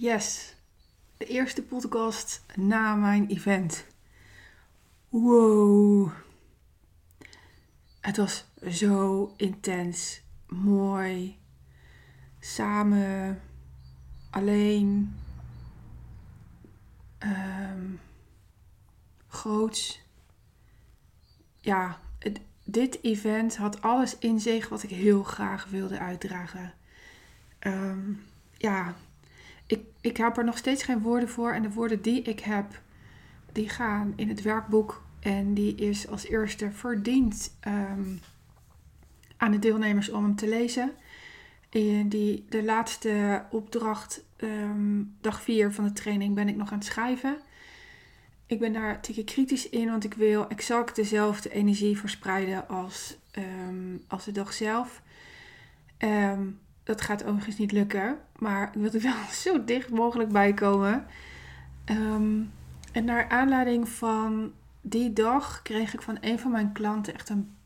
[0.00, 0.54] Yes,
[1.16, 3.86] de eerste podcast na mijn event.
[5.08, 6.10] Wow.
[8.00, 11.38] Het was zo intens, mooi,
[12.38, 13.42] samen,
[14.30, 15.16] alleen,
[17.18, 18.00] um,
[19.28, 20.02] groots.
[21.60, 22.00] Ja,
[22.64, 26.74] dit event had alles in zich wat ik heel graag wilde uitdragen.
[27.60, 28.22] Um,
[28.56, 28.96] ja,
[29.70, 31.52] ik, ik heb er nog steeds geen woorden voor.
[31.52, 32.80] En de woorden die ik heb,
[33.52, 35.02] die gaan in het werkboek.
[35.20, 38.16] En die is als eerste verdiend ehm,
[39.36, 40.92] aan de deelnemers om hem te lezen.
[41.68, 46.78] In die, de laatste opdracht, ehm, dag 4 van de training, ben ik nog aan
[46.78, 47.38] het schrijven.
[48.46, 53.96] Ik ben daar beetje kritisch in, want ik wil exact dezelfde energie verspreiden als, ehm,
[54.08, 55.02] als de dag zelf.
[55.98, 58.18] Um, dat gaat overigens niet lukken.
[58.38, 61.06] Maar ik wil er wel zo dicht mogelijk bij komen.
[61.84, 62.42] Ehm,
[62.92, 67.56] en naar aanleiding van die dag kreeg ik van een van mijn klanten echt een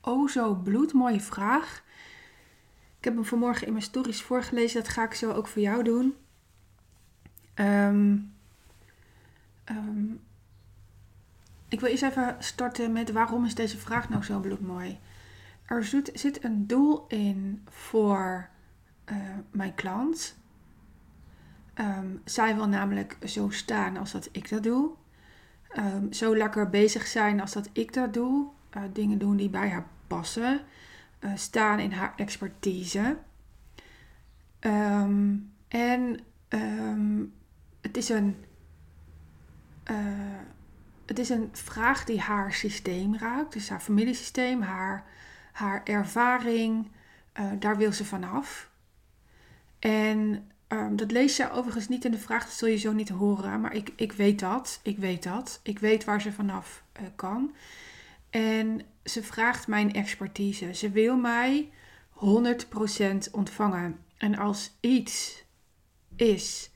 [0.00, 1.82] oh zo bloedmooie vraag.
[2.98, 4.82] Ik heb hem vanmorgen in mijn stories voorgelezen.
[4.82, 6.14] Dat ga ik zo ook voor jou doen.
[7.54, 8.16] Ehm,
[9.64, 10.04] ehm,
[11.68, 14.98] ik wil eerst even starten met waarom is deze vraag nou zo bloedmooi?
[15.64, 18.48] Er zit een doel in voor
[19.12, 19.16] uh,
[19.50, 20.36] mijn klant.
[21.74, 24.90] Um, zij wil namelijk zo staan als dat ik dat doe.
[25.78, 28.46] Um, zo lekker bezig zijn als dat ik dat doe.
[28.76, 30.60] Uh, dingen doen die bij haar passen.
[31.20, 33.16] Uh, staan in haar expertise.
[34.60, 36.18] Um, en
[37.80, 38.36] het is een.
[41.06, 45.04] het is een vraag die haar systeem raakt, dus haar familiesysteem, haar
[45.54, 46.90] haar ervaring,
[47.40, 48.70] uh, daar wil ze vanaf.
[49.78, 53.08] En um, dat lees je overigens niet in de vraag, dat zul je zo niet
[53.08, 53.60] horen.
[53.60, 55.60] Maar ik, ik weet dat, ik weet dat.
[55.62, 57.54] Ik weet waar ze vanaf uh, kan.
[58.30, 60.74] En ze vraagt mijn expertise.
[60.74, 61.70] Ze wil mij
[62.14, 63.98] 100% ontvangen.
[64.16, 65.44] En als iets
[66.16, 66.70] is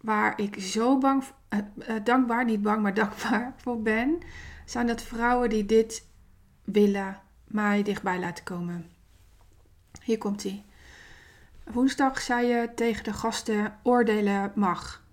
[0.00, 4.18] waar ik zo bang, uh, dankbaar, niet bang, maar dankbaar voor ben,
[4.64, 6.06] zijn dat vrouwen die dit
[6.64, 8.90] willen mij dichtbij laten komen.
[10.02, 10.64] Hier komt hij.
[11.64, 15.04] Woensdag zei je tegen de gasten: oordelen mag.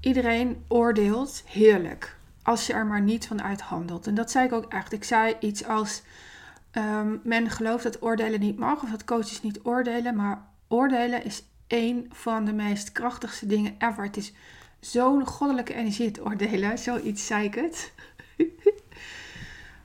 [0.00, 4.06] Iedereen oordeelt heerlijk, als je er maar niet van uithandelt.
[4.06, 4.92] En dat zei ik ook echt.
[4.92, 6.02] Ik zei iets als:
[6.72, 11.42] um, men gelooft dat oordelen niet mag, of dat coaches niet oordelen, maar oordelen is
[11.68, 14.04] een van de meest krachtigste dingen ever.
[14.04, 14.32] Het is
[14.80, 16.78] zo'n goddelijke energie het oordelen.
[16.78, 17.92] Zoiets zei ik het.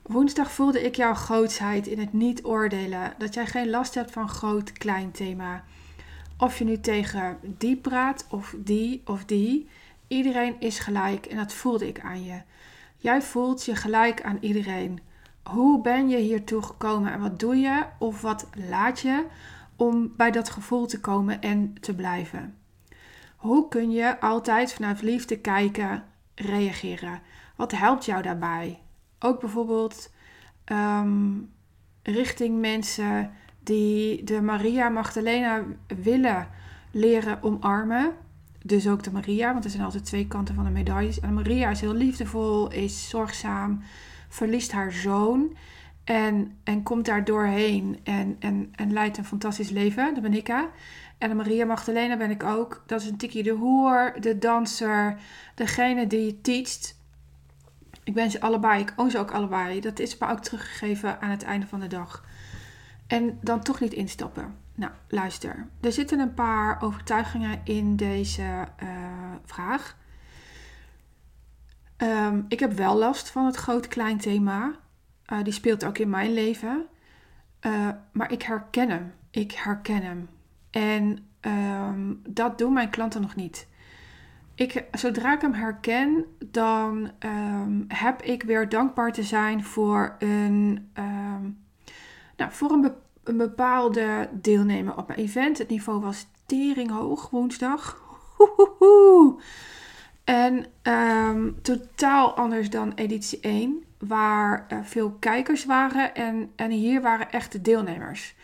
[0.06, 3.14] Woensdag voelde ik jouw grootsheid in het niet oordelen.
[3.18, 5.64] Dat jij geen last hebt van groot-klein thema.
[6.38, 9.68] Of je nu tegen die praat, of die, of die.
[10.08, 12.40] Iedereen is gelijk en dat voelde ik aan je.
[12.96, 15.00] Jij voelt je gelijk aan iedereen.
[15.42, 19.26] Hoe ben je hiertoe gekomen en wat doe je of wat laat je
[19.76, 22.56] om bij dat gevoel te komen en te blijven?
[23.36, 27.20] Hoe kun je altijd vanuit liefde kijken, reageren?
[27.56, 28.80] Wat helpt jou daarbij?
[29.18, 30.12] Ook bijvoorbeeld
[30.64, 31.32] ehm,
[32.02, 35.62] richting mensen die de Maria Magdalena
[36.02, 36.48] willen
[36.90, 38.12] leren omarmen.
[38.62, 41.20] Dus ook de Maria, want er zijn altijd twee kanten van de medailles.
[41.20, 43.82] En Maria is heel liefdevol, is zorgzaam,
[44.28, 45.56] verliest haar zoon
[46.06, 50.14] en, en komt daar doorheen en, en, en leidt een fantastisch leven.
[50.14, 50.46] Dat ben ik.
[50.46, 50.64] Hè?
[51.18, 52.82] En de Maria Magdalena ben ik ook.
[52.86, 55.16] Dat is een tikkie de hoer, de danser,
[55.54, 56.95] degene die teacht.
[58.06, 58.80] Ik ben ze allebei.
[58.80, 59.80] Ik own ze ook allebei.
[59.80, 62.24] Dat is me ook teruggegeven aan het einde van de dag.
[63.06, 64.56] En dan toch niet instappen.
[64.74, 65.66] Nou, luister.
[65.80, 68.88] Er zitten een paar overtuigingen in deze uh,
[69.44, 69.96] vraag.
[71.96, 74.74] Um, ik heb wel last van het groot-klein thema.
[75.32, 76.86] Uh, die speelt ook in mijn leven.
[77.60, 79.12] Uh, maar ik herken hem.
[79.30, 80.28] Ik herken hem.
[80.70, 83.66] En um, dat doen mijn klanten nog niet
[84.56, 90.90] ik, zodra ik hem herken, dan um, heb ik weer dankbaar te zijn voor een,
[90.98, 91.58] um,
[92.36, 92.92] nou, voor een, be
[93.24, 95.58] een, bepaalde deelnemer op mijn event.
[95.58, 98.04] Het niveau was tering hoog woensdag.
[100.24, 107.02] En um, totaal anders dan editie 1, waar uh, veel kijkers waren en, en hier
[107.02, 108.34] waren echte deelnemers.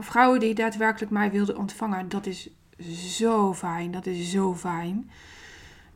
[0.00, 2.50] vrouwen die daadwerkelijk mij wilden ontvangen, dat is
[2.88, 3.90] zo fijn.
[3.90, 5.10] Dat is zo fijn.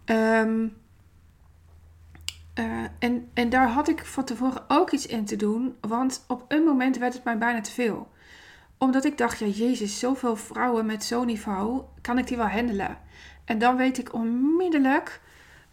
[0.04, 0.76] Um,
[2.54, 5.76] uh, en, en daar had ik van tevoren ook iets in te doen.
[5.80, 8.12] Want op een moment werd het mij bijna te veel.
[8.78, 12.98] Omdat ik dacht, ja jezus, zoveel vrouwen met zo'n niveau, kan ik die wel handelen?
[13.44, 15.20] En dan weet ik onmiddellijk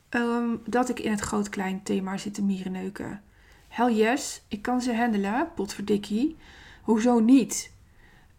[0.10, 3.22] ehm, dat ik in het groot-klein thema zit te mierenneuken.
[3.68, 6.38] Hell yes, ik kan ze handelen, potverdikkie.
[6.82, 7.71] Hoezo niet?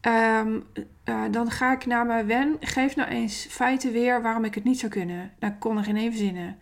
[0.02, 0.60] Ehm,
[1.04, 2.56] eh, dan ga ik naar mijn wen.
[2.60, 5.32] Geef nou eens feiten weer waarom ik het niet zou kunnen.
[5.38, 6.58] Nou, kon er geen even zinnen.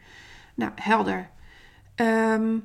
[0.54, 1.30] Nou, helder.
[1.94, 2.58] Ehm,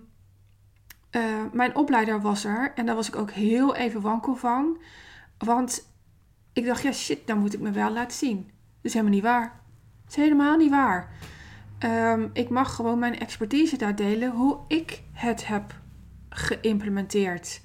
[1.10, 4.78] eh, mijn opleider was er en daar was ik ook heel even wankel van.
[5.38, 5.94] Want
[6.54, 8.38] ik dacht, ja shit, dan moet ik me wel laten zien.
[8.46, 9.62] Dat is helemaal niet waar.
[10.04, 11.10] Dat is helemaal niet waar.
[11.80, 15.80] Ehm, ik mag gewoon mijn expertise daar delen hoe ik het heb
[16.30, 17.62] geïmplementeerd.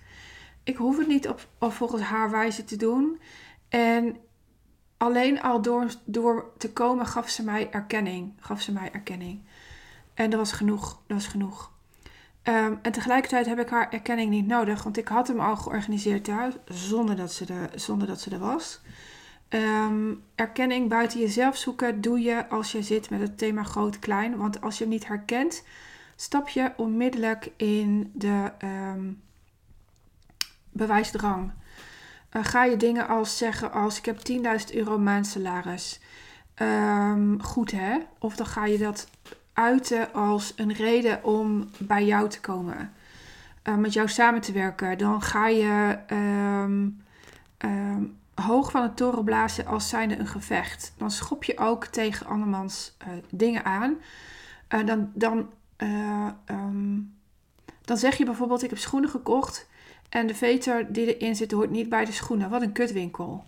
[0.63, 3.21] Ik hoef het niet op, volgens haar wijze te doen.
[3.69, 4.17] En
[4.97, 8.33] alleen al door, door te komen gaf ze mij erkenning.
[8.41, 9.43] Gaf ze mij erkenning.
[10.15, 11.03] En dat was genoeg.
[11.07, 11.73] Dat was genoeg.
[12.43, 16.25] Ehm, en tegelijkertijd heb ik haar erkenning niet nodig, want ik had hem al georganiseerd
[16.25, 18.81] thuis zonder dat ze er, zonder dat ze er was.
[19.49, 24.37] Ehm, erkenning buiten jezelf zoeken doe je als je zit met het thema groot-klein.
[24.37, 25.65] Want als je hem niet herkent,
[26.17, 29.23] stap je onmiddellijk in de um,
[30.81, 31.53] bewijsdrang.
[32.33, 34.19] Uh, ga je dingen als zeggen als ik heb
[34.71, 36.01] 10.000 euro maandsalaris.
[36.57, 37.99] Um, goed hè?
[38.19, 39.09] Of dan ga je dat
[39.53, 42.93] uiten als een reden om bij jou te komen.
[43.65, 44.99] Uh, met jou samen te werken.
[44.99, 47.03] Dan ga je um,
[47.59, 50.93] um, hoog van het toren blazen als zijnde een gevecht.
[50.97, 53.97] Dan schop je ook tegen andermans uh, dingen aan.
[54.85, 55.51] Dan, dan,
[57.85, 59.69] dan zeg je bijvoorbeeld: Ik heb schoenen gekocht.
[60.11, 62.51] En de veter die erin zit hoort niet bij de schoenen.
[62.51, 63.45] Wat een kutwinkel.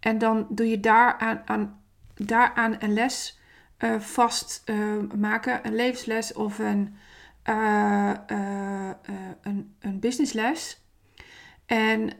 [0.00, 1.80] En dan doe je daaraan, aan,
[2.14, 3.38] daaraan een les
[3.78, 4.76] uh, vast uh,
[5.16, 6.96] maken, een levensles of een,
[7.48, 8.12] uh,
[9.42, 10.82] een, een businessles.
[11.66, 12.10] En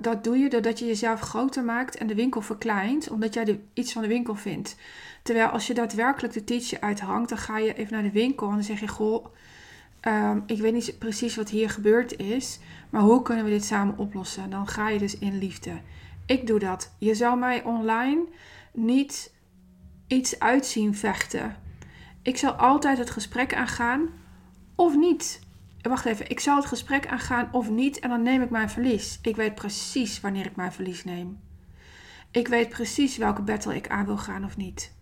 [0.00, 3.92] dat doe je doordat je jezelf groter maakt en de winkel verkleint, omdat jij iets
[3.92, 4.76] van de winkel vindt.
[5.22, 8.54] Terwijl als je daadwerkelijk de teacher uithangt, dan ga je even naar de winkel en
[8.54, 9.26] dan zeg je: Goh,
[10.08, 12.58] um, ik weet niet precies wat hier gebeurd is,
[12.90, 14.50] maar hoe kunnen we dit samen oplossen?
[14.50, 15.80] Dan ga je dus in liefde.
[16.26, 16.94] Ik doe dat.
[16.98, 18.24] Je zou mij online
[18.72, 19.34] niet
[20.06, 21.56] iets uitzien vechten.
[22.22, 24.08] Ik zal altijd het gesprek aangaan
[24.74, 25.40] of niet.
[25.82, 29.18] Wacht even, ik zal het gesprek aangaan of niet en dan neem ik mijn verlies.
[29.22, 31.40] Ik weet precies wanneer ik mijn verlies neem.
[32.30, 34.94] Ik weet precies welke battle ik aan wil gaan of niet.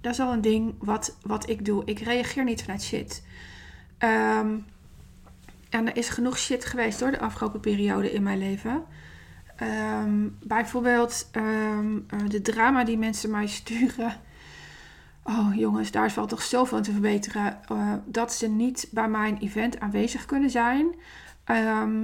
[0.00, 1.84] Dat is al een ding wat, wat ik doe.
[1.84, 3.24] Ik reageer niet vanuit shit.
[4.04, 4.64] Um,
[5.70, 8.84] en er is genoeg shit geweest door de afgelopen periode in mijn leven.
[9.62, 14.20] Um, bijvoorbeeld um, de drama die mensen mij sturen.
[15.24, 17.58] Oh jongens, daar valt toch zoveel aan te verbeteren.
[17.72, 20.94] Uh, dat ze niet bij mijn event aanwezig kunnen zijn.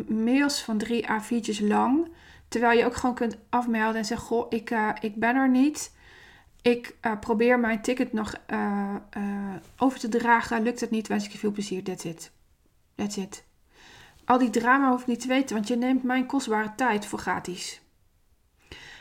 [0.09, 2.09] Mails van drie A4'tjes lang.
[2.49, 5.97] Terwijl je ook gewoon kunt afmelden en zeggen: Goh, ik, uh, ik ben er niet.
[6.63, 8.35] Ik uh, probeer mijn ticket nog
[9.77, 10.63] over te dragen.
[10.63, 11.83] Lukt het niet, wens ik je veel plezier.
[11.83, 12.33] That's it.
[12.95, 13.45] That's it.
[14.25, 17.19] Al die drama hoef ik niet te weten, want je neemt mijn kostbare tijd voor
[17.19, 17.81] gratis.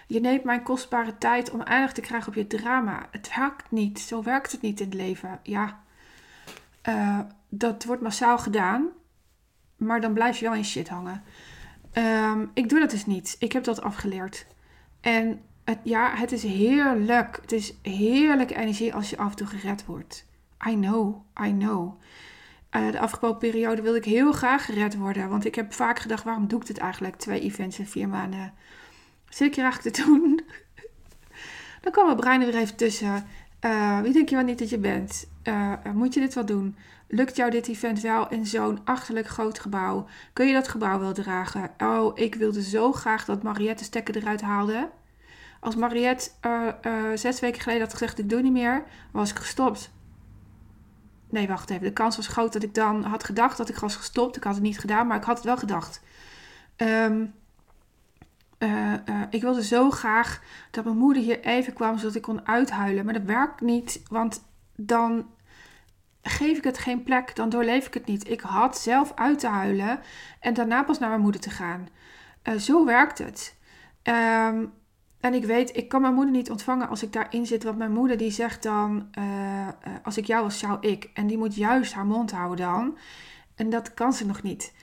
[0.07, 3.07] Je neemt mijn kostbare tijd om aandacht te krijgen op je drama.
[3.11, 3.99] Het werkt niet.
[3.99, 5.39] Zo werkt het niet in het leven.
[5.43, 5.83] Ja,
[7.49, 8.87] dat wordt massaal gedaan.
[9.77, 11.23] Maar dan blijf je wel in shit hangen.
[11.93, 13.35] Um, ik doe dat dus niet.
[13.39, 14.45] Ik heb dat afgeleerd.
[15.01, 17.39] En het, ja, het is heerlijk.
[17.41, 20.25] Het is heerlijke energie als je af en toe gered wordt.
[20.67, 22.01] I know, I know.
[22.71, 25.29] Uh, de afgelopen periode wilde ik heel graag gered worden.
[25.29, 27.15] Want ik heb vaak gedacht, waarom doe ik dit eigenlijk?
[27.15, 28.53] Twee events in vier maanden.
[29.37, 30.41] Hier eigenlijk te doen?
[31.81, 33.25] Dan kwam mijn brein er weer even tussen.
[33.65, 35.29] Uh, wie denk je wel niet dat je bent?
[35.43, 36.75] Uh, moet je dit wel doen?
[37.07, 40.07] Lukt jou dit event wel in zo'n achterlijk groot gebouw?
[40.33, 41.69] Kun je dat gebouw wel dragen?
[41.77, 44.89] Oh, ik wilde zo graag dat Mariette stekker eruit haalde.
[45.59, 46.29] Als Mariette
[47.15, 49.91] zes weken geleden had gezegd, ik doe niet meer, was ik gestopt.
[51.29, 51.83] Nee, wacht even.
[51.83, 54.35] De kans was groot dat ik dan had gedacht dat ik was gestopt.
[54.35, 56.01] Ik had het niet gedaan, maar ik had het wel gedacht.
[56.77, 57.09] Uh,
[58.59, 58.93] uh,
[59.29, 63.05] ik wilde zo graag dat mijn moeder hier even kwam zodat ik kon uithuilen.
[63.05, 64.43] Maar dat werkt niet, want
[64.75, 65.29] dan
[66.21, 68.29] geef ik het geen plek, dan doorleef ik het niet.
[68.29, 69.99] Ik had zelf uit te huilen
[70.39, 71.87] en daarna pas naar mijn moeder te gaan.
[72.57, 73.55] Zo werkt het.
[74.03, 74.73] Um,
[75.19, 77.63] en ik weet, ik kan mijn moeder niet ontvangen als ik daarin zit.
[77.63, 79.67] Want mijn moeder die zegt dan, uh,
[80.03, 81.09] als ik jou was, zou ik.
[81.13, 82.97] En die moet juist haar mond houden dan.
[83.55, 84.73] En dat kan ze nog niet.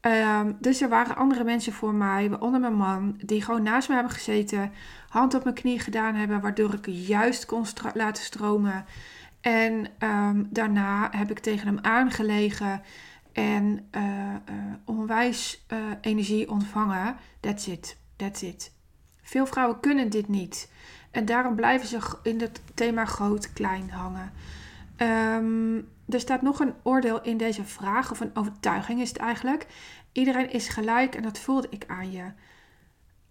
[0.00, 3.94] Um, dus er waren andere mensen voor mij, waaronder mijn man, die gewoon naast me
[3.94, 4.72] hebben gezeten.
[5.08, 7.64] Hand op mijn knie gedaan hebben, waardoor ik juist kon
[7.94, 8.84] laten stromen.
[9.40, 12.82] En um, daarna heb ik tegen hem aangelegen
[13.32, 14.02] en uh,
[14.84, 15.66] onwijs
[16.00, 17.16] energie ontvangen.
[17.40, 17.98] That's it.
[18.16, 18.77] That's it.
[19.28, 20.70] Veel vrouwen kunnen dit niet.
[21.10, 24.32] En daarom blijven ze in het thema groot-klein hangen.
[24.96, 25.76] Ehm,
[26.08, 29.66] er staat nog een oordeel in deze vraag, of een overtuiging is het eigenlijk.
[30.12, 32.32] Iedereen is gelijk en dat voelde ik aan je.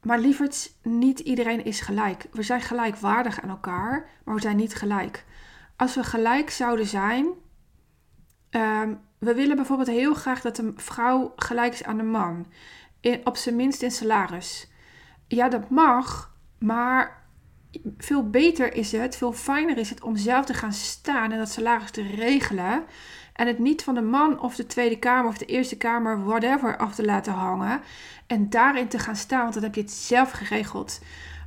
[0.01, 2.25] Maar lieverd, niet iedereen is gelijk.
[2.32, 5.25] We zijn gelijkwaardig aan elkaar, maar we zijn niet gelijk.
[5.75, 7.25] Als we gelijk zouden zijn.
[8.51, 12.46] Um, we willen bijvoorbeeld heel graag dat een vrouw gelijk is aan de man.
[13.00, 14.68] In, op zijn minst in salaris.
[15.28, 17.26] Ja, dat mag, maar
[17.98, 21.50] veel beter is het, veel fijner is het om zelf te gaan staan en dat
[21.50, 22.84] salaris te regelen.
[23.34, 26.78] En het niet van de man of de Tweede Kamer of de Eerste Kamer, whatever,
[26.78, 27.82] af te laten hangen.
[28.28, 31.02] En daarin te gaan staan, want dan heb je het zelf geregeld.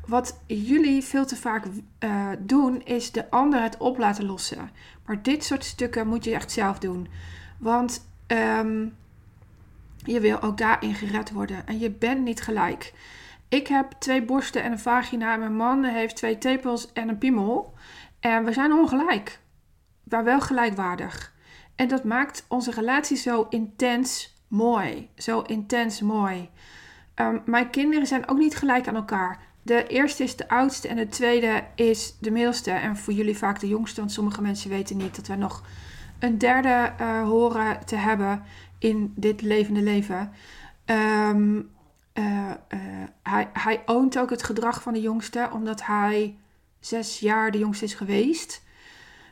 [0.06, 1.64] Wat jullie veel te vaak
[2.04, 4.70] uh, doen, is de ander het op laten lossen.
[5.06, 7.08] Maar dit soort stukken moet je echt zelf doen.
[7.58, 8.96] Want um,
[9.96, 11.66] je wil ook daarin gered worden.
[11.66, 12.92] En je bent niet gelijk.
[13.50, 15.36] Ik heb twee borsten en een vagina.
[15.36, 17.74] Mijn man heeft twee tepels en een piemel.
[18.20, 19.40] En we zijn ongelijk.
[20.04, 21.34] Maar wel gelijkwaardig.
[21.76, 25.08] En dat maakt onze relatie zo intens mooi.
[25.16, 26.50] Zo intens mooi.
[27.14, 29.38] Um, mijn kinderen zijn ook niet gelijk aan elkaar.
[29.62, 32.70] De eerste is de oudste en de tweede is de middelste.
[32.70, 35.62] En voor jullie vaak de jongste, want sommige mensen weten niet dat we nog
[36.18, 38.42] een derde uh, horen te hebben
[38.78, 40.32] in dit levende leven.
[40.86, 41.70] Um,
[42.14, 42.52] uh,
[43.22, 46.38] hij, hij oont ook het gedrag van de jongste, omdat hij
[46.80, 48.62] zes jaar de jongste is geweest.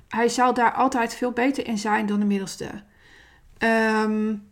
[0.08, 2.82] Hij zal daar altijd veel beter in zijn dan de middelste.
[3.58, 4.47] Um,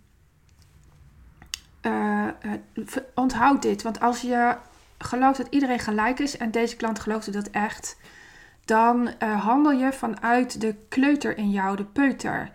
[3.15, 4.57] onthoud dit, want als je
[4.99, 7.97] gelooft dat iedereen gelijk is en deze klant geloofde dat echt,
[8.65, 12.51] dan handel je vanuit de kleuter in jou, de peuter.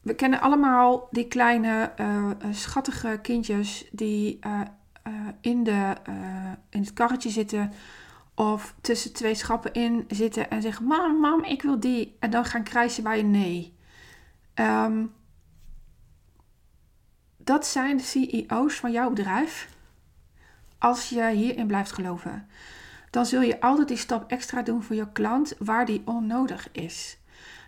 [0.00, 1.92] We kennen allemaal die kleine
[2.50, 4.38] schattige kindjes die
[5.40, 5.94] in, de,
[6.70, 7.72] in het karretje zitten
[8.34, 12.16] of tussen twee schappen in zitten en zeggen: Mam, mam, ik wil die.
[12.18, 13.74] En dan gaan krijgen bij een nee.
[14.54, 15.12] Um,
[17.36, 19.68] dat zijn de CEO's van jouw bedrijf.
[20.78, 22.48] Als je hierin blijft geloven
[23.14, 27.18] dan zul je altijd die stap extra doen voor je klant waar die onnodig is.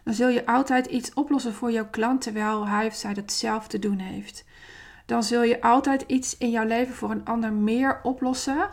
[0.04, 3.66] Dan zul je altijd iets oplossen voor jouw klant terwijl hij of zij dat zelf
[3.66, 4.44] te doen heeft.
[5.06, 8.68] Dan zul je altijd iets in jouw leven voor een ander meer oplossen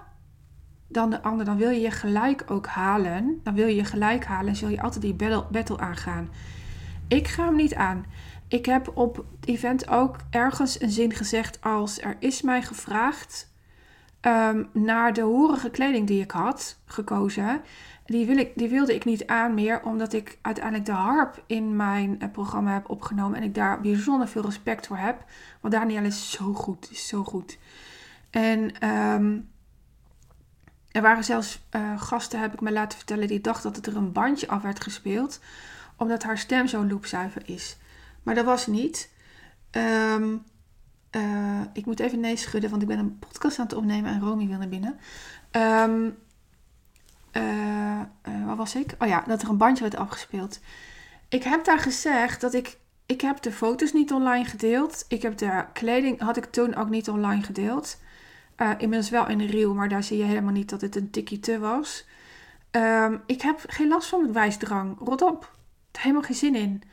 [0.87, 1.45] dan de ander.
[1.45, 3.39] Dan wil je je gelijk ook halen.
[3.43, 6.29] Dan wil je je gelijk halen en zul je altijd die battle, battle aangaan.
[7.07, 8.05] Ik ga hem niet aan.
[8.47, 13.52] Ik heb op het event ook ergens een zin gezegd als er is mij gevraagd
[14.25, 17.61] um, naar de horige kleding die ik had gekozen.
[18.05, 21.75] Die, wil ik, die wilde ik niet aan meer, omdat ik uiteindelijk de harp in
[21.75, 23.37] mijn uh, programma heb opgenomen.
[23.37, 25.23] En ik daar bijzonder veel respect voor heb.
[25.61, 27.57] Want Daniel is zo goed, is zo goed.
[28.29, 29.49] En um,
[30.91, 34.11] er waren zelfs uh, gasten, heb ik me laten vertellen, die dachten dat er een
[34.11, 35.39] bandje af werd gespeeld.
[35.97, 37.77] Omdat haar stem zo loopzuiver is.
[38.23, 39.09] Maar dat was niet.
[39.71, 40.43] Um,
[41.15, 44.19] uh, ik moet even nee schudden, want ik ben een podcast aan het opnemen en
[44.19, 44.99] Romy wil naar binnen.
[45.51, 46.17] Um,
[47.31, 48.95] uh, uh, waar was ik?
[48.99, 50.59] Oh ja, dat er een bandje werd afgespeeld.
[51.29, 52.77] Ik heb daar gezegd dat ik.
[53.05, 55.05] Ik heb de foto's niet online gedeeld.
[55.07, 57.97] Ik heb de kleding, had ik toen ook niet online gedeeld.
[58.77, 61.39] inmiddels wel in de reel, maar daar zie je helemaal niet dat het een tikkie
[61.39, 62.05] te was.
[62.71, 64.97] Um, ik heb geen last van het wijsdrang.
[64.99, 65.55] Rot op.
[65.91, 66.83] Helemaal geen zin in.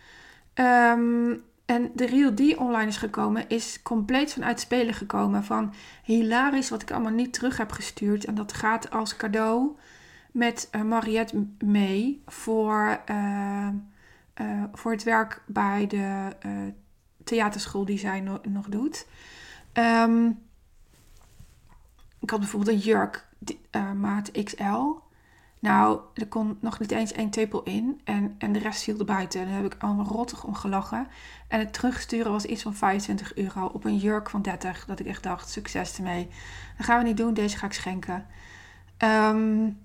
[0.65, 5.45] Um, en de reel die online is gekomen, is compleet vanuit spelen gekomen.
[5.45, 8.25] Van hilarisch wat ik allemaal niet terug heb gestuurd.
[8.25, 9.77] En dat gaat als cadeau
[10.33, 13.69] met uh, Mariette mee voor, uh,
[14.41, 16.29] uh, voor het werk bij de
[17.25, 19.07] theaterschool die zij no nog doet.
[19.73, 20.39] Um,
[22.21, 23.27] ik had bijvoorbeeld een jurk
[23.97, 24.99] maat XL.
[25.61, 29.05] Nou, er kon nog niet eens één tepel in en, en de rest viel er
[29.05, 29.45] buiten.
[29.45, 31.07] Daar heb ik allemaal rottig om gelachen.
[31.49, 34.85] En het terugsturen was iets van 25 euro op een jurk van 30.
[34.85, 36.29] Dat ik echt dacht, succes ermee.
[36.77, 38.27] Dat gaan we niet doen, deze ga ik schenken.
[38.99, 39.79] Um,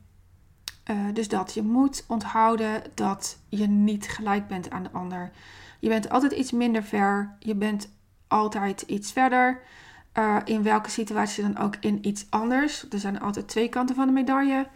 [0.91, 5.31] uh, dus dat, je moet onthouden dat je niet gelijk bent aan de ander.
[5.79, 7.35] Je bent altijd iets minder ver.
[7.39, 7.89] Je bent
[8.27, 9.61] altijd iets verder.
[10.13, 12.85] Uh, in welke situatie dan ook in iets anders.
[12.89, 14.67] Er zijn altijd twee kanten van de medaille.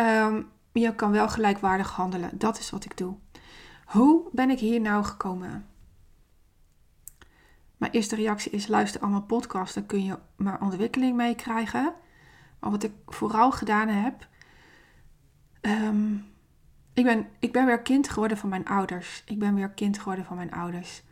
[0.00, 2.38] Um, je kan wel gelijkwaardig handelen.
[2.38, 3.16] Dat is wat ik doe.
[3.84, 5.66] Hoe ben ik hier nou gekomen?
[7.76, 11.94] Mijn eerste reactie is: luister allemaal podcasts, dan kun je mijn ontwikkeling meekrijgen.
[12.60, 14.28] Maar wat ik vooral gedaan heb.
[15.60, 16.26] Um,
[16.92, 19.22] ik, ben, ik ben weer kind geworden van mijn ouders.
[19.26, 21.02] Ik ben weer kind geworden van mijn ouders.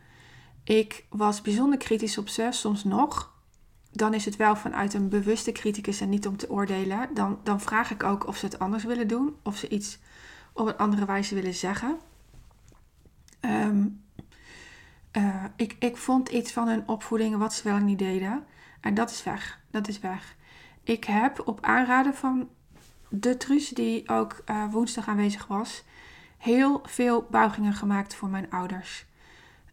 [0.63, 3.35] Ik was bijzonder kritisch op ze, soms nog.
[3.91, 7.09] Dan is het wel vanuit een bewuste criticus en niet om te oordelen.
[7.13, 9.99] Dan, dan vraag ik ook of ze het anders willen doen, of ze iets
[10.53, 11.97] op een andere wijze willen zeggen.
[13.39, 13.87] Ehm,
[15.11, 18.45] eh, ik, ik vond iets van hun opvoeding wat ze wel niet deden.
[18.81, 19.59] En dat is weg.
[19.71, 20.35] Dat is weg.
[20.83, 22.49] Ik heb op aanraden van
[23.09, 25.83] de Truus, die ook uh, woensdag aanwezig was,
[26.37, 29.05] heel veel buigingen gemaakt voor mijn ouders.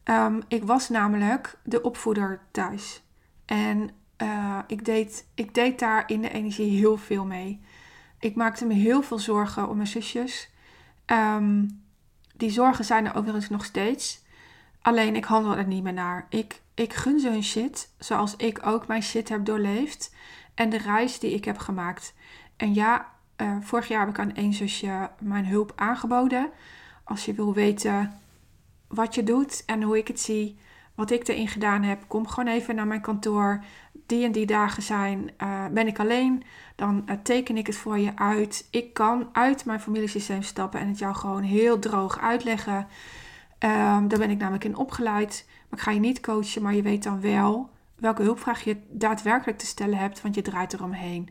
[0.03, 3.03] Ehm, ik was namelijk de opvoeder thuis.
[3.45, 3.91] En
[4.23, 7.61] uh, ik, deed, ik deed daar in de energie heel veel mee.
[8.19, 10.51] Ik maakte me heel veel zorgen om mijn zusjes.
[11.07, 11.83] Um,
[12.37, 14.23] die zorgen zijn er overigens nog steeds.
[14.83, 16.27] Alleen ik handel er niet meer naar.
[16.29, 20.15] Ik, ik gun ze hun shit, zoals ik ook mijn shit heb doorleefd.
[20.55, 22.15] En de reis die ik heb gemaakt.
[22.57, 26.51] En ja, uh, vorig jaar heb ik aan één zusje mijn hulp aangeboden.
[27.05, 28.21] Als je wil weten
[28.89, 30.59] wat je doet en hoe ik het zie,
[30.95, 33.65] wat ik erin gedaan heb, kom gewoon even naar mijn kantoor.
[34.07, 36.43] Die en die dagen zijn, uh, ben ik alleen,
[36.77, 38.69] dan uh, teken ik het voor je uit.
[38.71, 42.77] Ik kan uit mijn familiesysteem stappen en het jou gewoon heel droog uitleggen.
[43.59, 45.49] Um, daar ben ik namelijk in opgeleid.
[45.69, 49.59] Maar ik ga je niet coachen, maar je weet dan wel welke hulpvraag je daadwerkelijk
[49.59, 51.29] te stellen hebt, want je draait eromheen.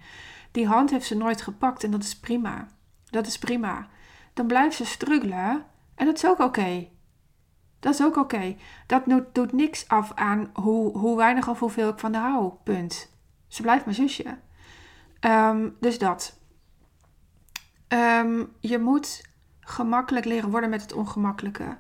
[0.52, 2.68] Die hand heeft ze nooit gepakt en dat is prima.
[3.10, 3.88] Dat is prima.
[4.34, 5.66] Dan blijft ze struggelen
[5.96, 6.88] en dat is ook oké.
[7.84, 8.56] Dat is ook oké.
[8.88, 12.54] Dat doet, niks af aan hoe, hoe weinig of hoeveel ik van haar hou.
[12.64, 13.16] Punt.
[13.48, 14.38] Ze blijft mijn zusje.
[15.20, 16.40] Ehm, dus dat.
[17.88, 19.22] Ehm, je moet
[19.60, 21.78] gemakkelijk leren worden met het ongemakkelijke.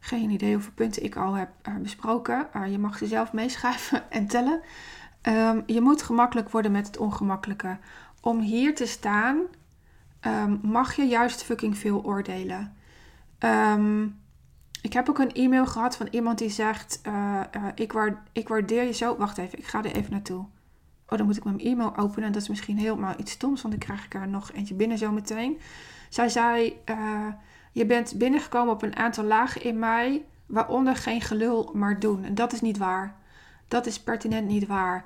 [0.00, 2.48] Geen idee hoeveel punten ik al heb uh, besproken.
[2.70, 4.60] Je mag ze zelf meeschrijven en tellen.
[5.22, 7.78] Um, je moet gemakkelijk worden met het ongemakkelijke.
[8.20, 9.42] Om hier te staan,
[10.62, 12.76] mag je juist fucking veel oordelen.
[13.38, 14.20] Um,
[14.88, 18.84] ik heb ook een e-mail gehad van iemand die zegt: uh, uh, ik, ik, waardeer
[18.84, 19.16] je zo.
[19.16, 20.44] Wacht even, ik ga er even naartoe.
[21.08, 22.32] Oh, dan moet ik mijn e-mail openen.
[22.32, 25.12] Dat is misschien helemaal iets stoms, want dan krijg ik er nog eentje binnen zo
[25.12, 25.60] meteen.
[26.08, 27.26] Zij zei: uh,
[27.72, 32.24] Je bent binnengekomen op een aantal lagen in mij, waaronder geen gelul, maar doen.
[32.24, 33.16] En dat is niet waar.
[33.68, 35.04] Dat is pertinent niet waar.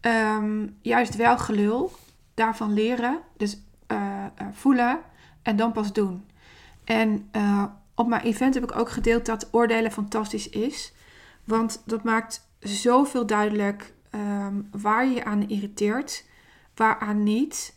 [0.00, 1.92] Um, juist wel gelul,
[2.34, 3.58] daarvan leren, dus
[4.52, 4.98] voelen
[5.42, 6.24] en dan pas doen.
[6.84, 7.30] En
[7.94, 10.92] op mijn event heb ik ook gedeeld dat oordelen fantastisch is.
[11.44, 16.24] Want dat maakt zoveel duidelijk um, waar je je aan irriteert,
[16.74, 17.74] waaraan niet.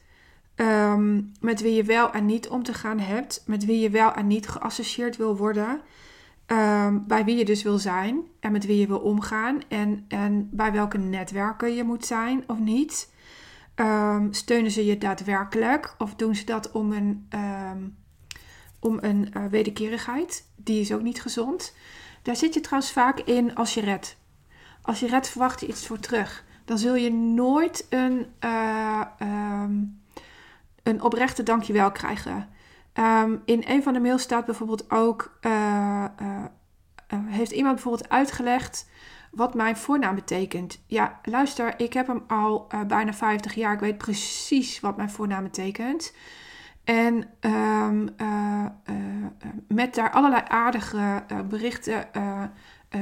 [0.56, 4.14] Um, met wie je wel en niet om te gaan hebt, met wie je wel
[4.14, 5.82] en niet geassocieerd wil worden,
[6.48, 10.50] um, bij wie je dus wil zijn en met wie je wil omgaan en, en
[10.52, 13.12] bij welke netwerken je moet zijn of niet.
[14.32, 17.28] steunen ze je daadwerkelijk of doen ze dat om een
[18.88, 20.46] om een uh, wederkerigheid.
[20.56, 21.76] Die is ook niet gezond.
[22.22, 24.18] Daar zit je trouwens vaak in als je redt.
[24.82, 26.46] Als je redt, verwacht je iets voor terug.
[26.66, 30.02] Dan zul je nooit een, uh, um,
[30.84, 32.50] een oprechte dankjewel krijgen.
[32.94, 35.38] Um, in een van de mails staat bijvoorbeeld ook...
[35.42, 36.06] Uh,
[37.26, 38.90] heeft iemand bijvoorbeeld uitgelegd
[39.32, 40.84] wat mijn voornaam betekent.
[40.88, 43.74] Ja, luister, ik heb hem al bijna 50 jaar.
[43.74, 46.14] Ik weet precies wat mijn voornaam betekent.
[46.88, 48.96] En um, uh, uh,
[49.68, 52.06] met daar allerlei aardige uh, berichten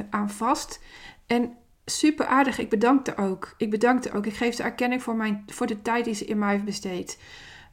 [0.10, 0.82] aan vast.
[1.28, 3.54] En super aardig, ik bedankte ook.
[3.58, 4.26] Ik bedankte ook.
[4.26, 7.19] Ik geef de erkenning voor, mijn, voor de tijd die ze in mij heeft besteed.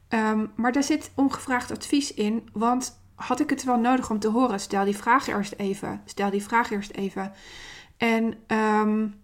[0.09, 2.49] Um, maar daar zit ongevraagd advies in.
[2.51, 4.59] Want had ik het wel nodig om te horen?
[4.59, 6.01] Stel die vraag eerst even.
[6.05, 7.31] Stel die vraag eerst even.
[7.97, 9.22] En um,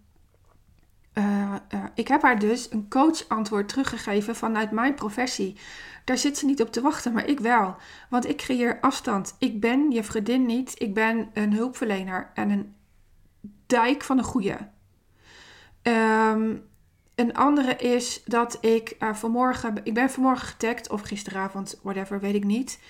[1.14, 5.56] uh, uh, ik heb haar dus een coach-antwoord teruggegeven vanuit mijn professie.
[6.04, 7.76] Daar zit ze niet op te wachten, maar ik wel.
[8.10, 9.36] Want ik creëer afstand.
[9.38, 10.74] Ik ben je vriendin niet.
[10.78, 12.74] Ik ben een hulpverlener en een
[13.66, 14.58] dijk van de goede.
[15.82, 16.68] Um,
[17.14, 22.34] een andere is dat ik uh, vanmorgen, ik ben vanmorgen getagd, of gisteravond, whatever, weet
[22.34, 22.80] ik niet.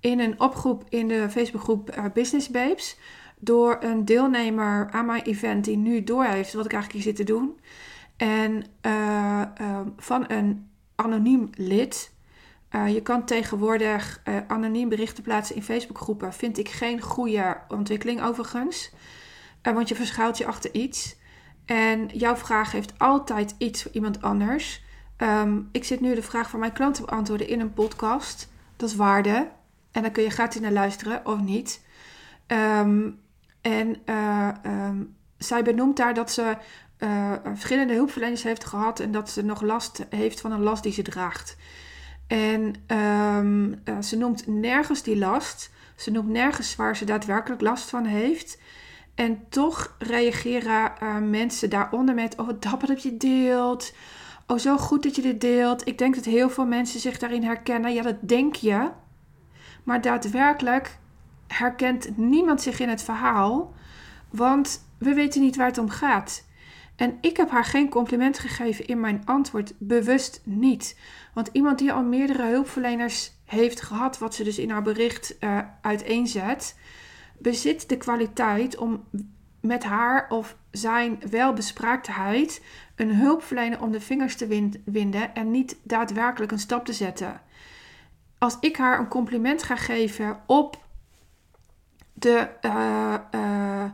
[0.00, 2.98] In een opgroep in de Facebookgroep Business Babes.
[3.40, 7.26] Door een deelnemer aan mijn event die nu door heeft wat ik eigenlijk hier zit
[7.26, 7.60] te doen.
[8.16, 9.42] En uh,
[9.96, 12.12] van een anoniem lid.
[12.70, 16.32] Uh, je kan tegenwoordig uh, anoniem berichten plaatsen in Facebookgroepen.
[16.32, 18.90] Vind ik geen goede ontwikkeling overigens.
[19.62, 21.16] Want je verschuilt je achter iets.
[21.64, 24.82] En jouw vraag heeft altijd iets voor iemand anders.
[25.18, 28.48] Um, ik zit nu de vraag van mijn klanten beantwoorden in een podcast.
[28.76, 29.50] Dat is waarde.
[29.90, 31.84] En dan kun je gratis naar luisteren of niet.
[32.46, 33.18] Um,
[33.60, 36.56] en um, zij benoemt daar dat ze
[37.44, 39.00] verschillende hulpverleners heeft gehad.
[39.00, 41.56] En dat ze nog last heeft van een last die ze draagt.
[42.26, 45.70] En um, ze noemt nergens die last.
[45.96, 48.58] Ze noemt nergens waar ze daadwerkelijk last van heeft.
[49.14, 53.92] En toch reageren mensen daaronder met: Oh, wat dapper dat je deelt.
[54.46, 55.86] Oh, zo goed dat je dit deelt.
[55.86, 57.92] Ik denk dat heel veel mensen zich daarin herkennen.
[57.92, 58.90] Ja, dat denk je.
[59.84, 60.98] Maar daadwerkelijk
[61.52, 63.74] herkent niemand zich in het verhaal.
[64.30, 66.48] Want we weten niet waar het om gaat.
[66.96, 70.98] En ik heb haar geen compliment gegeven in mijn antwoord, bewust niet.
[71.34, 75.58] Want iemand die al meerdere hulpverleners heeft gehad, wat ze dus in haar bericht uh,
[75.80, 76.78] uiteenzet,
[77.38, 79.04] bezit de kwaliteit om
[79.60, 82.62] met haar of zijn welbespraaktheid
[82.96, 87.40] een hulpverlener om de vingers te winden en niet daadwerkelijk een stap te zetten.
[88.38, 90.84] Als ik haar een compliment ga geven op,
[92.20, 93.84] de, uh, uh,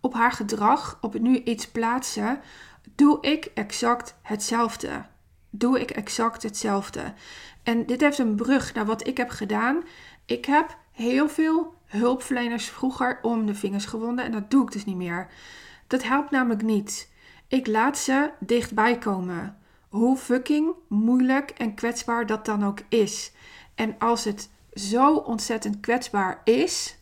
[0.00, 2.40] op haar gedrag, op het nu iets plaatsen,
[2.94, 5.04] doe ik exact hetzelfde.
[5.50, 7.12] Doe ik exact hetzelfde.
[7.62, 9.82] En dit heeft een brug naar wat ik heb gedaan.
[10.26, 14.84] Ik heb heel veel hulpverleners vroeger om de vingers gewonden en dat doe ik dus
[14.84, 15.28] niet meer.
[15.86, 17.10] Dat helpt namelijk niet.
[17.48, 19.58] Ik laat ze dichtbij komen.
[19.88, 23.32] Hoe fucking moeilijk en kwetsbaar dat dan ook is.
[23.74, 26.98] En als het zo ontzettend kwetsbaar is,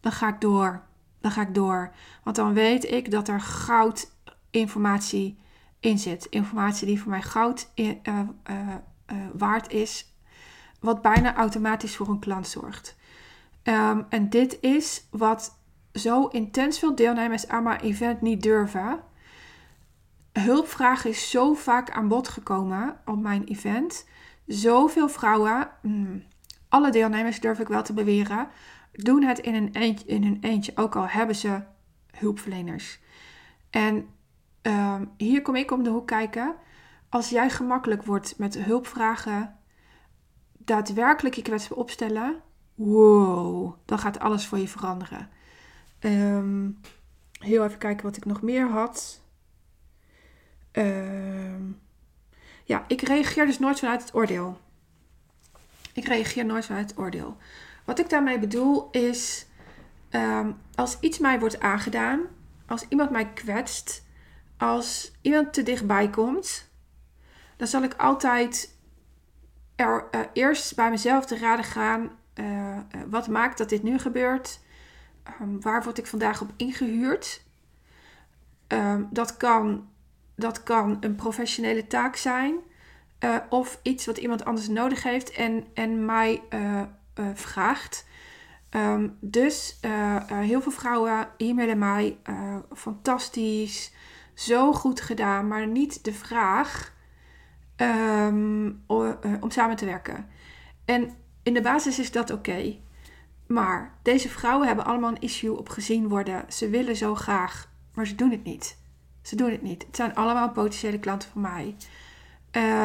[0.00, 0.82] dan ga ik door.
[1.20, 1.92] Dan ga ik door.
[2.22, 4.10] Want dan weet ik dat er goud
[4.50, 5.38] informatie
[5.80, 6.26] in zit.
[6.26, 8.68] Informatie die voor mij goud uh, uh, uh,
[9.32, 10.12] waard is.
[10.80, 12.96] Wat bijna automatisch voor een klant zorgt.
[13.62, 15.58] Um, en dit is wat
[15.92, 19.00] zo intens veel deelnemers aan mijn event niet durven.
[20.32, 24.06] Hulpvraag is zo vaak aan bod gekomen op mijn event.
[24.46, 26.22] Zoveel vrouwen, mm,
[26.68, 28.48] alle deelnemers durf ik wel te beweren,
[29.02, 31.62] doen het in een eentje, in hun eentje, ook al hebben ze
[32.10, 32.98] hulpverleners.
[33.70, 34.08] En
[34.62, 36.54] um, hier kom ik om de hoek kijken.
[37.08, 39.56] Als jij gemakkelijk wordt met hulpvragen,
[40.52, 42.42] daadwerkelijk je kwetsbaar opstellen,
[42.74, 45.28] wow, dan gaat alles voor je veranderen.
[46.00, 46.80] Um,
[47.38, 49.22] heel even kijken wat ik nog meer had.
[50.72, 51.80] Um,
[52.64, 54.60] ja, ik reageer dus nooit vanuit het oordeel.
[55.92, 57.36] Ik reageer nooit vanuit het oordeel.
[57.88, 59.46] Wat ik daarmee bedoel is,
[60.10, 62.20] um, als iets mij wordt aangedaan,
[62.66, 64.06] als iemand mij kwetst,
[64.56, 66.70] als iemand te dichtbij komt,
[67.56, 68.76] dan zal ik altijd
[69.76, 72.78] er uh, eerst bij mezelf te raden gaan uh,
[73.10, 74.60] wat maakt dat dit nu gebeurt?
[75.40, 77.42] Um, waar word ik vandaag op ingehuurd?
[78.68, 79.88] Um, dat, kan,
[80.34, 82.56] dat kan een professionele taak zijn.
[83.48, 86.42] Of iets wat iemand anders nodig heeft en, en mij
[87.34, 88.06] vraagt.
[88.70, 89.78] Um, dus
[90.32, 92.18] heel veel vrouwen e-mailen mij.
[92.72, 93.92] fantastisch.
[94.34, 95.48] Zo goed gedaan.
[95.48, 96.92] Maar niet de vraag
[98.86, 100.26] om, om samen te werken.
[100.84, 102.76] En in de basis is dat oké.
[103.46, 106.44] Maar deze vrouwen hebben allemaal een issue op gezien worden.
[106.48, 108.78] Ze willen zo graag, maar ze doen het niet.
[109.22, 109.86] Ze doen het niet.
[109.86, 111.76] Het zijn allemaal potentiële klanten van mij.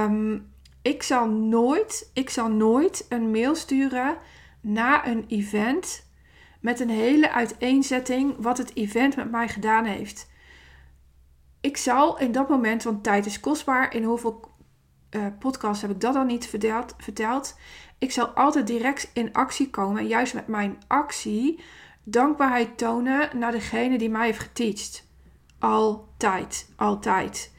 [0.06, 0.53] Um,
[0.84, 4.18] ik zal nooit, ik zal nooit een mail sturen
[4.62, 6.06] na een event
[6.60, 10.32] met een hele uiteenzetting wat het event met mij gedaan heeft.
[11.62, 14.52] Ik zal in dat moment, want tijd is kostbaar, in hoeveel
[15.12, 17.58] uh, podcasts heb ik dat al niet verteld, verteld.
[17.98, 19.98] Ik zal altijd direct in actie komen.
[20.02, 21.64] En juist met mijn actie
[22.04, 25.08] dankbaarheid tonen naar degene die mij heeft geteacht.
[25.60, 27.54] Altijd, altijd.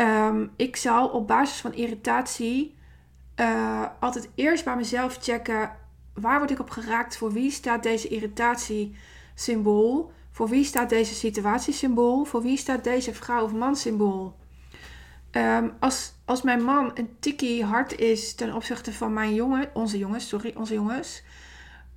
[0.00, 2.76] Um, ik zal op basis van irritatie
[3.36, 5.76] uh, altijd eerst bij mezelf checken.
[6.14, 7.16] Waar word ik op geraakt?
[7.16, 8.96] Voor wie staat deze irritatie
[9.34, 10.12] symbool?
[10.30, 12.24] Voor wie staat deze situatie symbool?
[12.24, 14.36] Voor wie staat deze vrouw of man symbool?
[15.32, 19.98] Um, als, als mijn man een tikkie hard is ten opzichte van mijn jongen, onze
[19.98, 21.22] jongens, sorry, onze jongens,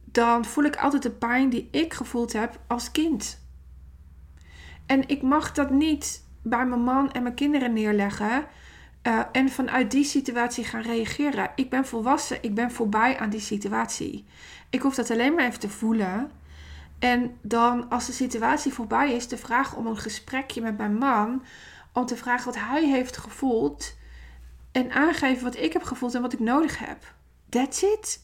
[0.05, 3.39] dan voel ik altijd de pijn die ik gevoeld heb als kind.
[4.85, 8.45] En ik mag dat niet bij mijn man en mijn kinderen neerleggen
[9.03, 11.51] uh, en vanuit die situatie gaan reageren.
[11.55, 14.25] Ik ben volwassen, ik ben voorbij aan die situatie.
[14.69, 16.31] Ik hoef dat alleen maar even te voelen.
[16.99, 21.43] En dan, als de situatie voorbij is, de vraag om een gesprekje met mijn man
[21.93, 23.95] om te vragen wat hij heeft gevoeld.
[24.71, 27.13] En aangeven wat ik heb gevoeld en wat ik nodig heb.
[27.49, 28.19] That's it.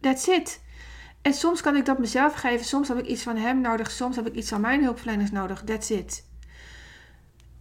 [0.00, 0.60] That's it.
[1.22, 2.66] En soms kan ik dat mezelf geven.
[2.66, 3.90] Soms heb ik iets van hem nodig.
[3.90, 5.62] Soms heb ik iets van mijn hulpverleners nodig.
[5.64, 6.24] That's it.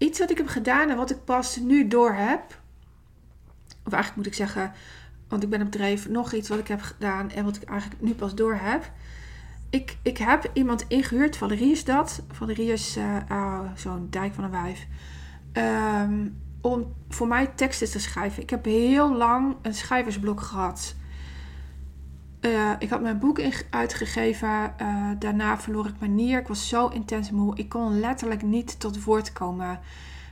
[0.01, 2.41] Iets wat ik heb gedaan en wat ik pas nu door heb.
[3.83, 4.71] Of eigenlijk moet ik zeggen,
[5.27, 8.01] want ik ben op dreef, nog iets wat ik heb gedaan en wat ik eigenlijk
[8.01, 8.91] nu pas door heb.
[9.69, 12.23] Ik, ik heb iemand ingehuurd, Valerie is dat.
[12.31, 14.87] Valerie is uh, oh, zo'n dijk van een wijf.
[15.53, 18.43] Um, om voor mij teksten te schrijven.
[18.43, 20.95] Ik heb heel lang een schrijversblok gehad.
[22.41, 24.73] Uh, ik had mijn boek uitgegeven.
[24.81, 26.39] Uh, daarna verloor ik mijn nier.
[26.39, 27.55] Ik was zo intens moe.
[27.55, 29.79] Ik kon letterlijk niet tot woord komen.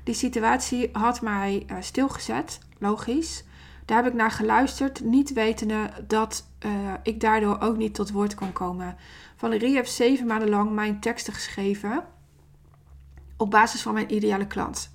[0.03, 3.43] Die situatie had mij uh, stilgezet, logisch.
[3.85, 6.47] Daar heb ik naar geluisterd, niet wetende dat
[7.03, 8.95] ik daardoor ook niet tot woord kon komen.
[9.35, 12.03] Valerie heeft zeven maanden lang mijn teksten geschreven
[13.37, 14.91] op basis van mijn ideale klant.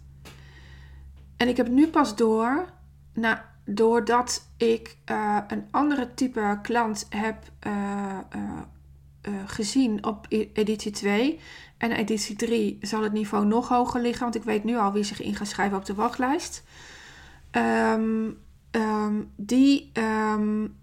[1.37, 2.68] En ik heb nu pas door,
[3.12, 10.90] na, doordat ik uh, een andere type klant heb uh, uh, gezien op e-, editie
[10.90, 11.40] 2.
[11.79, 15.05] En editie 3 zal het niveau nog hoger liggen, want ik weet nu al wie
[15.05, 16.64] zich in gaat schrijven op de wachtlijst.
[17.53, 18.42] Um,
[19.37, 20.77] die, um,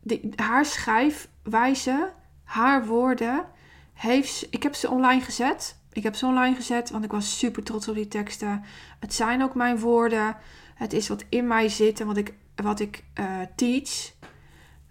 [0.00, 2.12] die, haar schrijfwijze,
[2.44, 3.44] haar woorden,
[3.92, 5.81] heeft, ik heb ze online gezet.
[5.92, 8.64] Ik heb ze online gezet, want ik was super trots op die teksten.
[8.98, 10.36] Het zijn ook mijn woorden.
[10.74, 14.12] Het is wat in mij zit en wat ik, wat ik uh, teach.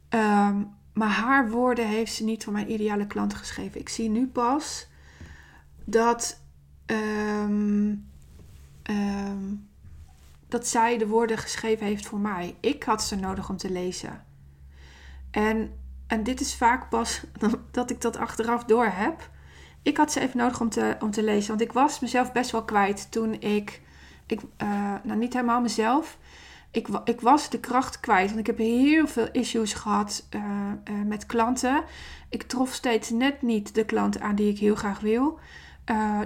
[0.09, 3.79] Um, maar haar woorden heeft ze niet voor mijn ideale klant geschreven.
[3.79, 4.87] Ik zie nu pas
[5.83, 6.41] dat,
[6.85, 8.09] um,
[8.83, 9.69] um,
[10.47, 12.55] dat zij de woorden geschreven heeft voor mij.
[12.59, 14.25] Ik had ze nodig om te lezen.
[15.31, 17.23] En, en dit is vaak pas
[17.71, 19.29] dat ik dat achteraf door heb
[19.81, 21.49] ik had ze even nodig om te, om te lezen.
[21.49, 23.81] Want ik was mezelf best wel kwijt toen ik.
[24.25, 26.17] ik uh, nou, niet helemaal mezelf.
[26.71, 28.27] Ik, ik was de kracht kwijt.
[28.27, 31.83] Want ik heb heel veel issues gehad uh, uh, met klanten.
[32.29, 35.39] Ik trof steeds net niet de klanten aan die ik heel graag wil.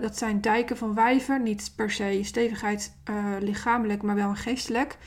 [0.02, 1.42] dat zijn dijken van wijver.
[1.42, 2.96] Niet per se stevigheid
[3.40, 4.98] lichamelijk, maar wel een geestelijk.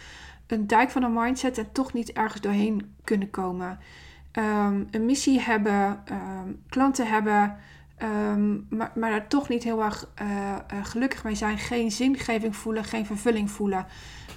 [0.46, 3.78] Een dijk van een mindset en toch niet ergens doorheen kunnen komen.
[4.32, 7.56] Um, een missie hebben, um, klanten hebben.
[8.02, 11.58] Um, maar, daar toch niet heel erg uh, uh, gelukkig mee zijn.
[11.58, 13.86] Geen zingeving voelen, geen vervulling voelen.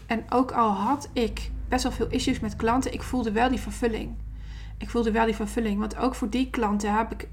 [0.08, 3.60] En ook al had ik best wel veel issues met klanten, ik voelde wel die
[3.60, 4.16] vervulling.
[4.78, 5.80] Ik voelde wel die vervulling.
[5.80, 7.30] Want ook voor die klanten heb ik 100%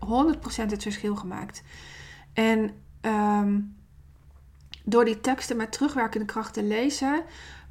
[0.47, 1.63] het verschil gemaakt.
[2.33, 3.77] En um,
[4.85, 7.23] door die teksten met terugwerkende kracht te lezen,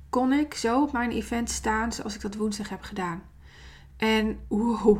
[0.09, 3.21] kon ik zo op mijn event staan zoals ik dat woensdag heb gedaan.
[3.97, 4.99] En oeh,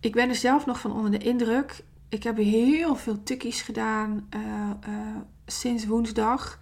[0.00, 4.28] ik ben er zelf nog van onder de indruk ik heb heel veel tikkies gedaan
[4.36, 5.16] uh, uh,
[5.46, 6.60] sinds woensdag.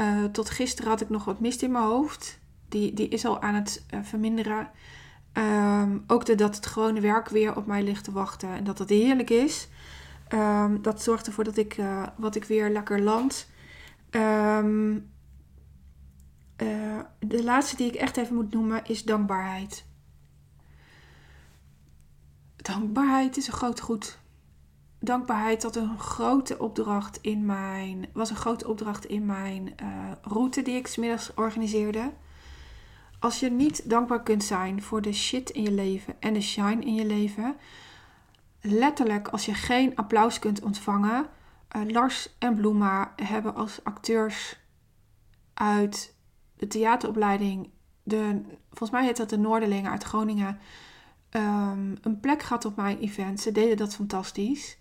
[0.00, 2.38] Uh, tot gisteren had ik nog wat mist in mijn hoofd.
[2.68, 4.70] Die, die is al aan het verminderen.
[5.32, 8.48] Um, ook dat het gewone werk weer op mij ligt te wachten.
[8.48, 9.68] En dat dat heerlijk is.
[10.28, 11.76] Um, dat zorgt ervoor dat ik,
[12.16, 13.48] wat ik weer lekker land.
[14.10, 15.10] Um,
[17.18, 19.84] de laatste die ik echt even moet noemen is dankbaarheid.
[22.56, 24.18] Dankbaarheid is een groot goed
[24.98, 30.62] dankbaarheid dat een grote opdracht in mijn, was een grote opdracht in mijn uh, route
[30.62, 32.12] die ik smiddags organiseerde.
[33.20, 36.84] Als je niet dankbaar kunt zijn voor de shit in je leven en de shine
[36.84, 37.56] in je leven,
[38.60, 41.26] letterlijk als je geen applaus kunt ontvangen.
[41.76, 44.60] Uh, Lars en Bloema hebben als acteurs
[45.54, 46.14] uit
[46.56, 47.70] de theateropleiding,
[48.02, 50.58] de, volgens mij heet dat de Noorderlingen uit Groningen,
[51.30, 53.40] um, een plek gehad op mijn event.
[53.40, 54.78] Ze deden dat fantastisch.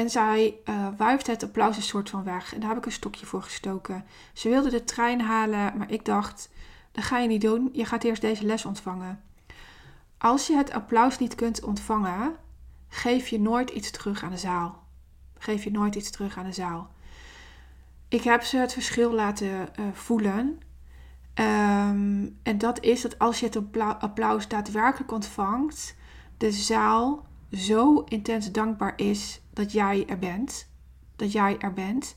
[0.00, 2.54] En zij uh, het applaus een soort van weg.
[2.54, 4.04] En daar heb ik een stokje voor gestoken.
[4.32, 6.50] Ze wilde de trein halen, maar ik dacht:
[6.92, 7.70] dat ga je niet doen.
[7.72, 9.22] Je gaat eerst deze les ontvangen.
[10.18, 12.34] Als je het applaus niet kunt ontvangen,
[12.88, 14.82] geef je nooit iets terug aan de zaal.
[15.38, 16.90] Geef je nooit iets terug aan de zaal.
[18.08, 20.60] Ik heb ze het verschil laten uh, voelen.
[21.34, 25.96] Um, en dat is dat als je het applaus daadwerkelijk ontvangt,
[26.36, 30.68] de zaal zo intens dankbaar is dat jij er bent.
[31.16, 32.16] Dat jij er bent.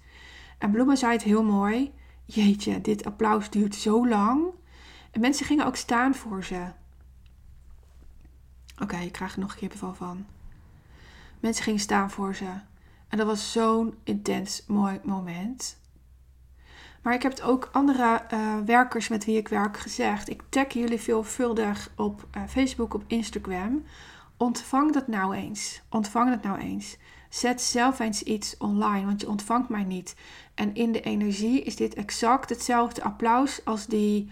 [0.57, 1.93] En Bloemen zei het heel mooi.
[2.25, 4.45] Jeetje, dit applaus duurt zo lang.
[5.11, 6.65] En mensen gingen ook staan voor ze.
[8.81, 10.25] Oké, ik krijg er nog een keer van.
[11.39, 12.49] Mensen gingen staan voor ze.
[13.07, 15.81] En dat was zo'n intens mooi moment.
[17.01, 20.29] Maar ik heb het ook andere uh, werkers met wie ik werk gezegd.
[20.29, 23.83] Ik tag jullie veelvuldig op uh, Facebook, op Instagram.
[24.37, 25.81] Ontvang dat nou eens.
[25.89, 26.97] Ontvang dat nou eens.
[27.33, 30.15] Zet zelf eens iets online, want je ontvangt mij niet.
[30.53, 34.31] En in de energie is dit exact hetzelfde applaus als die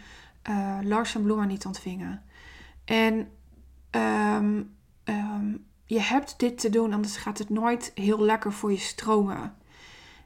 [0.49, 2.23] uh, Lars en Bloemer niet ontvingen.
[2.85, 3.27] En
[3.91, 8.77] um, um, je hebt dit te doen, anders gaat het nooit heel lekker voor je
[8.77, 9.53] stromen.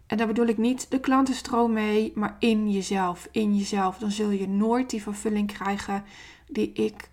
[0.07, 3.27] En daar bedoel ik niet de klantenstroom mee, maar in jezelf.
[3.31, 3.97] In jezelf.
[3.97, 6.03] Dan zul je nooit die vervulling krijgen
[6.47, 7.09] die ik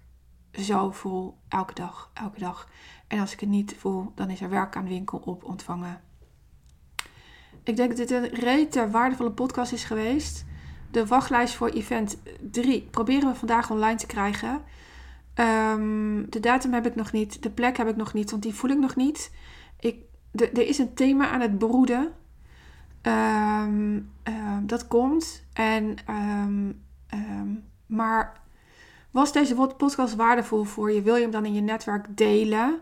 [0.53, 2.69] zo voel elke dag, elke dag.
[3.13, 6.01] En als ik het niet voel, dan is er werk aan de winkel op ontvangen.
[7.63, 10.45] Ik denk dat dit een rete waardevolle podcast is geweest.
[10.91, 14.63] De wachtlijst voor event 3 proberen we vandaag online te krijgen.
[15.35, 17.43] Ehm, de datum heb ik nog niet.
[17.43, 19.33] De plek heb ik nog niet, want die voel ik nog niet.
[19.81, 19.97] Ik,
[20.33, 22.13] er is een thema aan het broeden.
[23.03, 25.45] Ehm, ehm, dat komt.
[25.53, 25.97] En,
[27.87, 28.42] maar
[29.13, 31.03] was deze podcast waardevol voor je?
[31.03, 32.81] Wil je hem dan in je netwerk delen?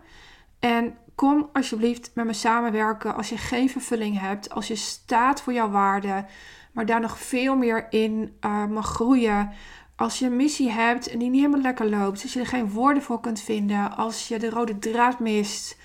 [0.59, 5.53] En kom alsjeblieft met me samenwerken als je geen vervulling hebt, als je staat voor
[5.53, 6.25] jouw waarde,
[6.71, 9.51] maar daar nog veel meer in uh, mag groeien.
[9.95, 12.69] Als je een missie hebt en die niet helemaal lekker loopt, als je er geen
[12.69, 15.77] woorden voor kunt vinden, als je de rode draad mist,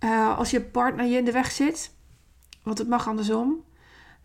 [0.00, 1.94] uh, als je partner je in de weg zit,
[2.62, 3.64] want het mag andersom.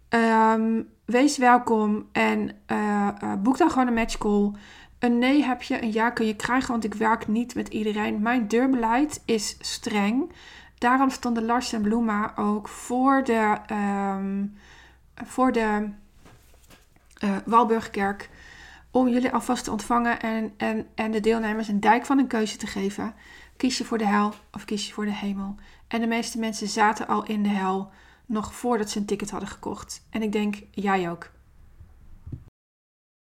[0.09, 3.07] Um, wees welkom en uh,
[3.39, 4.51] boek dan gewoon een matchcall.
[5.01, 8.21] Een nee heb je, een ja kun je krijgen, want ik werk niet met iedereen.
[8.21, 10.31] Mijn deurbeleid is streng.
[10.77, 14.57] Daarom stonden Lars en Bloema ook voor de, um,
[15.15, 15.89] voor de
[17.23, 18.29] uh, Walburgkerk.
[18.91, 22.57] Om jullie alvast te ontvangen en, en, en de deelnemers een dijk van een keuze
[22.57, 23.13] te geven.
[23.57, 25.55] Kies je voor de hel of kies je voor de hemel?
[25.87, 27.91] En de meeste mensen zaten al in de hel
[28.25, 30.05] nog voordat ze een ticket hadden gekocht.
[30.09, 31.31] En ik denk, jij ook.